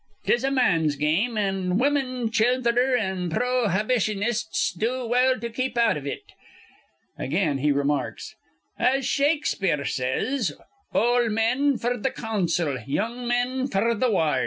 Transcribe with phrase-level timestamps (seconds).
[0.25, 5.95] 'Tis a man's game; an' women, childher, an' pro hybitionists'd do well to keep out
[5.95, 6.23] iv it."
[7.19, 8.33] Again he remarks,
[8.79, 10.53] "As Shakespeare says,
[10.91, 14.39] 'Ol' men f'r th' council, young men f'r th' ward.'"